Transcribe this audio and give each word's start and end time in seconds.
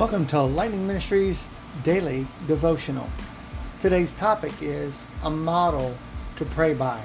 Welcome 0.00 0.26
to 0.28 0.40
Lightning 0.40 0.86
Ministries 0.86 1.46
Daily 1.84 2.26
Devotional. 2.46 3.06
Today's 3.80 4.12
topic 4.12 4.54
is 4.62 5.04
a 5.22 5.28
model 5.28 5.94
to 6.36 6.46
pray 6.46 6.72
by. 6.72 7.02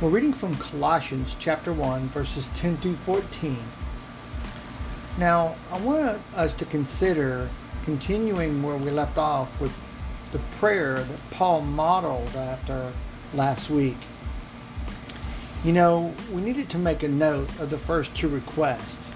We're 0.00 0.08
reading 0.08 0.32
from 0.32 0.56
Colossians 0.56 1.36
chapter 1.38 1.72
1, 1.72 2.08
verses 2.08 2.50
10 2.56 2.78
through 2.78 2.96
14. 2.96 3.58
Now, 5.18 5.54
I 5.70 5.78
want 5.78 6.20
us 6.34 6.52
to 6.54 6.64
consider 6.64 7.48
continuing 7.84 8.60
where 8.60 8.76
we 8.76 8.90
left 8.90 9.18
off 9.18 9.60
with 9.60 9.72
the 10.32 10.40
prayer 10.58 11.04
that 11.04 11.30
Paul 11.30 11.60
modeled 11.60 12.34
after 12.34 12.92
last 13.34 13.70
week. 13.70 13.98
You 15.62 15.74
know, 15.74 16.12
we 16.32 16.40
needed 16.40 16.68
to 16.70 16.78
make 16.78 17.04
a 17.04 17.08
note 17.08 17.56
of 17.60 17.70
the 17.70 17.78
first 17.78 18.16
two 18.16 18.26
requests 18.26 19.11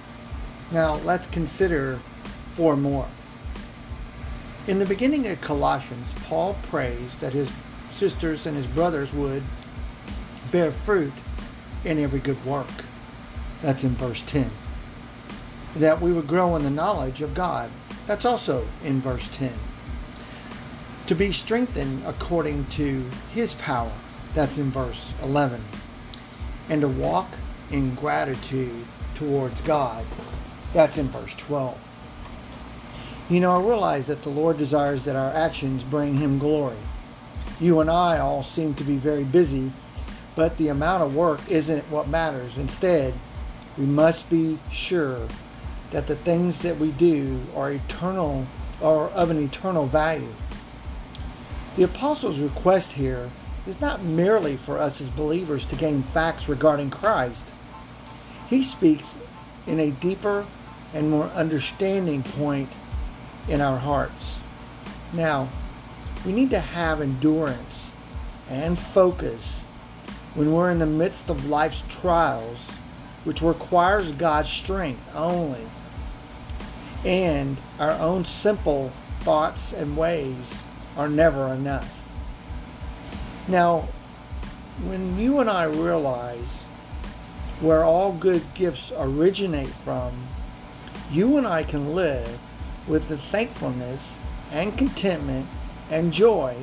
now 0.71 0.95
let's 0.97 1.27
consider 1.27 1.99
four 2.55 2.75
more. 2.75 3.07
In 4.67 4.79
the 4.79 4.85
beginning 4.85 5.27
of 5.27 5.39
Colossians, 5.39 6.13
Paul 6.25 6.57
prays 6.63 7.17
that 7.19 7.33
his 7.33 7.49
sisters 7.91 8.45
and 8.45 8.57
his 8.57 8.67
brothers 8.67 9.13
would 9.13 9.43
bear 10.51 10.71
fruit 10.71 11.13
in 11.85 11.99
every 11.99 12.19
good 12.19 12.43
work. 12.45 12.67
That's 13.61 13.83
in 13.83 13.95
verse 13.95 14.23
10. 14.23 14.51
That 15.75 16.01
we 16.01 16.11
would 16.11 16.27
grow 16.27 16.55
in 16.55 16.63
the 16.63 16.69
knowledge 16.69 17.21
of 17.21 17.33
God. 17.33 17.71
That's 18.05 18.25
also 18.25 18.67
in 18.83 19.01
verse 19.01 19.29
10. 19.31 19.53
To 21.07 21.15
be 21.15 21.31
strengthened 21.31 22.03
according 22.05 22.65
to 22.71 23.05
his 23.33 23.53
power. 23.53 23.93
That's 24.33 24.57
in 24.57 24.71
verse 24.71 25.11
11. 25.23 25.63
And 26.69 26.81
to 26.81 26.87
walk 26.87 27.29
in 27.71 27.95
gratitude 27.95 28.85
towards 29.15 29.61
God. 29.61 30.05
That's 30.73 30.97
in 30.97 31.07
verse 31.09 31.35
12. 31.35 31.77
You 33.29 33.39
know, 33.39 33.51
I 33.51 33.59
realize 33.59 34.07
that 34.07 34.23
the 34.23 34.29
Lord 34.29 34.57
desires 34.57 35.03
that 35.05 35.15
our 35.15 35.31
actions 35.33 35.83
bring 35.83 36.15
Him 36.15 36.39
glory. 36.39 36.77
You 37.59 37.79
and 37.79 37.89
I 37.89 38.19
all 38.19 38.43
seem 38.43 38.73
to 38.75 38.83
be 38.83 38.97
very 38.97 39.23
busy, 39.23 39.71
but 40.35 40.57
the 40.57 40.69
amount 40.69 41.03
of 41.03 41.15
work 41.15 41.41
isn't 41.49 41.89
what 41.89 42.07
matters. 42.07 42.57
Instead, 42.57 43.13
we 43.77 43.85
must 43.85 44.29
be 44.29 44.59
sure 44.71 45.27
that 45.91 46.07
the 46.07 46.15
things 46.15 46.61
that 46.61 46.77
we 46.77 46.91
do 46.91 47.41
are 47.55 47.71
eternal 47.71 48.45
or 48.81 49.09
of 49.09 49.29
an 49.29 49.43
eternal 49.43 49.87
value. 49.87 50.33
The 51.75 51.83
apostles' 51.83 52.39
request 52.39 52.93
here 52.93 53.29
is 53.65 53.81
not 53.81 54.03
merely 54.03 54.55
for 54.55 54.77
us 54.77 55.01
as 55.01 55.09
believers 55.09 55.65
to 55.65 55.75
gain 55.75 56.03
facts 56.03 56.47
regarding 56.47 56.89
Christ. 56.89 57.45
He 58.49 58.63
speaks 58.63 59.15
in 59.67 59.79
a 59.79 59.91
deeper 59.91 60.45
and 60.93 61.11
more 61.11 61.25
understanding 61.27 62.23
point 62.23 62.69
in 63.47 63.61
our 63.61 63.77
hearts. 63.77 64.35
Now, 65.13 65.49
we 66.25 66.31
need 66.31 66.49
to 66.51 66.59
have 66.59 67.01
endurance 67.01 67.91
and 68.49 68.79
focus 68.79 69.63
when 70.33 70.53
we're 70.53 70.71
in 70.71 70.79
the 70.79 70.85
midst 70.85 71.29
of 71.29 71.47
life's 71.47 71.83
trials, 71.89 72.69
which 73.23 73.41
requires 73.41 74.11
God's 74.11 74.49
strength 74.49 75.03
only. 75.15 75.67
And 77.05 77.57
our 77.79 77.93
own 77.93 78.25
simple 78.25 78.91
thoughts 79.21 79.71
and 79.71 79.97
ways 79.97 80.63
are 80.95 81.09
never 81.09 81.53
enough. 81.53 81.93
Now, 83.47 83.87
when 84.83 85.17
you 85.17 85.39
and 85.39 85.49
I 85.49 85.63
realize 85.63 86.63
where 87.59 87.83
all 87.83 88.11
good 88.13 88.43
gifts 88.53 88.91
originate 88.95 89.67
from, 89.67 90.13
you 91.11 91.37
and 91.37 91.47
I 91.47 91.63
can 91.63 91.95
live 91.95 92.37
with 92.87 93.07
the 93.09 93.17
thankfulness 93.17 94.19
and 94.51 94.77
contentment 94.77 95.47
and 95.89 96.13
joy 96.13 96.55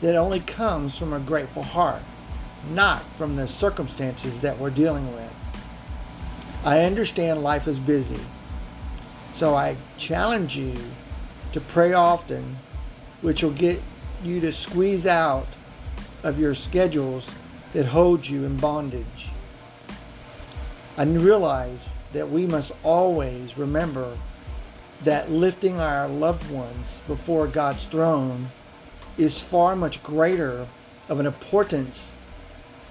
that 0.00 0.16
only 0.16 0.40
comes 0.40 0.98
from 0.98 1.12
a 1.12 1.20
grateful 1.20 1.62
heart, 1.62 2.02
not 2.72 3.02
from 3.16 3.36
the 3.36 3.46
circumstances 3.46 4.40
that 4.40 4.58
we're 4.58 4.70
dealing 4.70 5.12
with. 5.14 5.32
I 6.64 6.80
understand 6.84 7.42
life 7.42 7.68
is 7.68 7.78
busy, 7.78 8.20
so 9.34 9.54
I 9.54 9.76
challenge 9.96 10.56
you 10.56 10.76
to 11.52 11.60
pray 11.60 11.92
often, 11.92 12.58
which 13.20 13.42
will 13.42 13.52
get 13.52 13.80
you 14.22 14.40
to 14.40 14.52
squeeze 14.52 15.06
out 15.06 15.46
of 16.22 16.38
your 16.38 16.54
schedules 16.54 17.28
that 17.72 17.86
hold 17.86 18.26
you 18.26 18.44
in 18.44 18.56
bondage. 18.56 19.31
I 20.96 21.04
realize 21.04 21.88
that 22.12 22.28
we 22.28 22.46
must 22.46 22.72
always 22.82 23.56
remember 23.56 24.18
that 25.04 25.30
lifting 25.30 25.80
our 25.80 26.06
loved 26.06 26.50
ones 26.50 27.00
before 27.06 27.46
God's 27.46 27.84
throne 27.84 28.50
is 29.16 29.40
far 29.40 29.74
much 29.74 30.02
greater 30.02 30.66
of 31.08 31.18
an 31.18 31.26
importance 31.26 32.14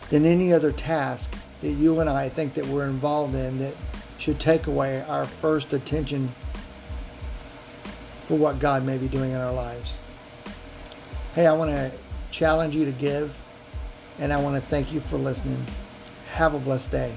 than 0.09 0.25
any 0.25 0.51
other 0.51 0.71
task 0.71 1.35
that 1.61 1.71
you 1.71 1.99
and 1.99 2.09
I 2.09 2.27
think 2.27 2.55
that 2.55 2.65
we're 2.65 2.87
involved 2.87 3.35
in 3.35 3.59
that 3.59 3.75
should 4.17 4.39
take 4.39 4.67
away 4.67 5.01
our 5.07 5.25
first 5.25 5.71
attention 5.71 6.33
for 8.27 8.37
what 8.37 8.59
God 8.59 8.83
may 8.83 8.97
be 8.97 9.07
doing 9.07 9.31
in 9.31 9.37
our 9.37 9.53
lives. 9.53 9.93
Hey, 11.35 11.47
I 11.47 11.53
want 11.53 11.71
to 11.71 11.91
challenge 12.29 12.75
you 12.75 12.85
to 12.85 12.91
give, 12.91 13.35
and 14.19 14.33
I 14.33 14.41
want 14.41 14.55
to 14.55 14.61
thank 14.61 14.91
you 14.91 14.99
for 14.99 15.17
listening. 15.17 15.65
Have 16.33 16.53
a 16.53 16.59
blessed 16.59 16.91
day. 16.91 17.15